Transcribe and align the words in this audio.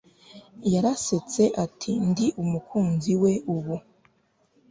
yarasetse, 0.73 1.43
ati 1.65 1.91
ndi 2.09 2.27
umukunzi 2.43 3.11
we 3.21 3.33
ubu 3.55 3.75